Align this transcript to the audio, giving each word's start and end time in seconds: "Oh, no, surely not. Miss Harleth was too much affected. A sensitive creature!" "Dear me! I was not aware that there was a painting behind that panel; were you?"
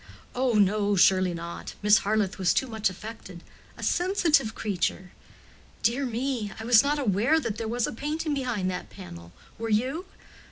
"Oh, 0.33 0.53
no, 0.53 0.95
surely 0.95 1.35
not. 1.35 1.75
Miss 1.83 1.99
Harleth 1.99 2.39
was 2.39 2.55
too 2.55 2.65
much 2.65 2.89
affected. 2.89 3.43
A 3.77 3.83
sensitive 3.83 4.55
creature!" 4.55 5.11
"Dear 5.83 6.07
me! 6.07 6.51
I 6.59 6.65
was 6.65 6.81
not 6.81 6.97
aware 6.97 7.39
that 7.39 7.59
there 7.59 7.67
was 7.67 7.85
a 7.85 7.93
painting 7.93 8.33
behind 8.33 8.71
that 8.71 8.89
panel; 8.89 9.31
were 9.59 9.69
you?" 9.69 10.05